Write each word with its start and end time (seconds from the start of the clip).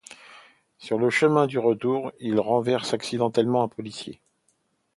Sur 0.79 0.97
le 0.97 1.11
chemin 1.11 1.45
du 1.45 1.59
retour, 1.59 2.11
ils 2.19 2.39
renversent 2.39 2.95
accidentellement 2.95 3.61
un 3.61 3.67
policier. 3.67 4.19